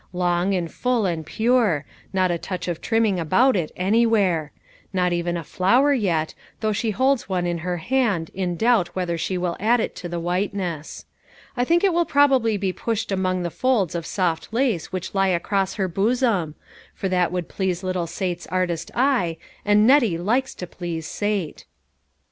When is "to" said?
9.97-10.09, 20.55-20.65